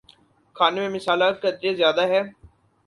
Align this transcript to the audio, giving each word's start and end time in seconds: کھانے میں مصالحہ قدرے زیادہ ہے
کھانے 0.55 0.79
میں 0.81 0.89
مصالحہ 0.95 1.39
قدرے 1.41 1.69
زیادہ 1.79 2.03
ہے 2.11 2.21